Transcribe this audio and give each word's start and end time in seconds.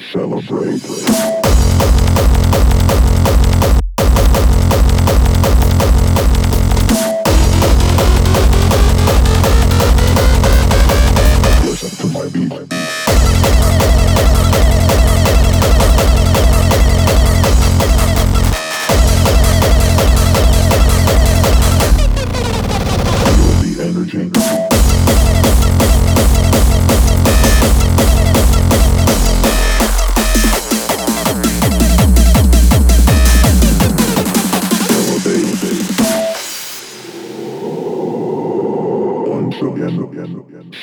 celebrate. 0.00 0.80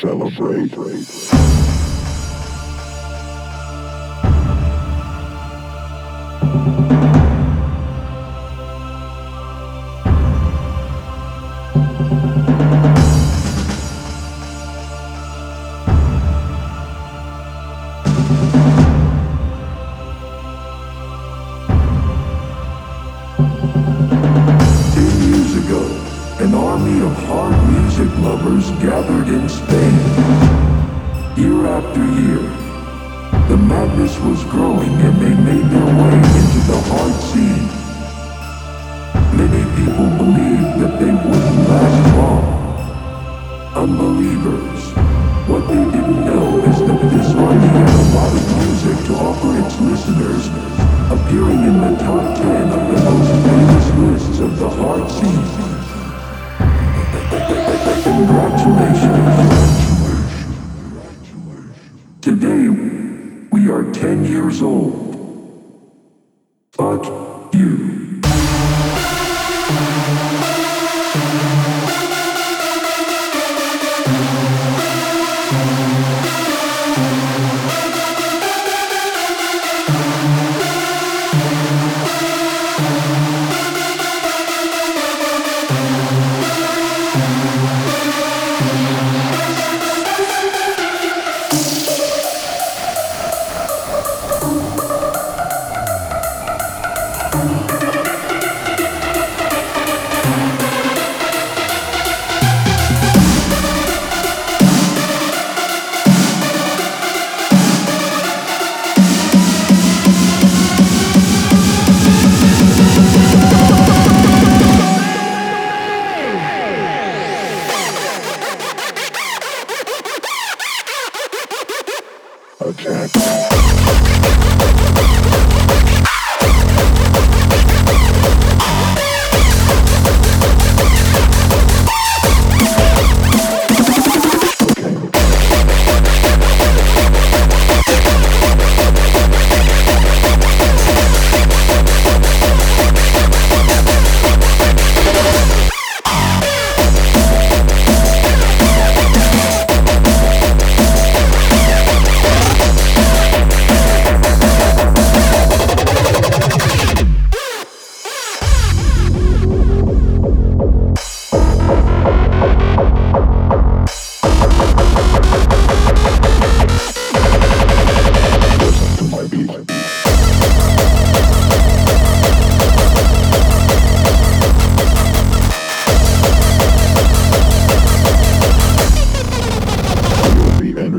Celebrate. 0.00 1.35
Of 27.06 27.16
hard 27.30 27.56
music 27.70 28.10
lovers 28.18 28.66
gathered 28.82 29.28
in 29.28 29.48
Spain. 29.48 29.96
Year 31.38 31.66
after 31.78 32.02
year, 32.22 32.42
the 33.46 33.56
madness 33.56 34.18
was 34.26 34.42
growing 34.44 34.90
and 35.06 35.14
they 35.22 35.34
made 35.50 35.66
their 35.74 35.90
way 36.00 36.16
into 36.40 36.60
the 36.70 36.80
hard 36.90 37.14
scene. 37.28 37.68
Many 39.38 39.62
people 39.78 40.08
believed 40.22 40.72
that 40.82 40.94
they 40.98 41.12
wouldn't 41.26 41.68
last 41.70 42.02
long. 42.18 42.44
Unbelievers. 43.84 44.80
What 45.50 45.62
they 45.68 45.84
didn't 45.94 46.22
know 46.26 46.58
is 46.70 46.78
that 46.88 47.00
this 47.14 47.30
Today, 62.20 62.68
we 63.52 63.70
are 63.70 63.84
10 63.92 64.24
years 64.24 64.62
old. 64.62 65.14
Fuck 66.72 67.54
you. 67.54 68.15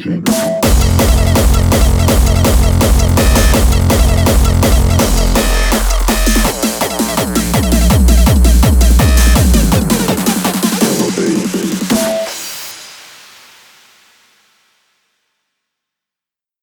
Virginia. 0.00 0.59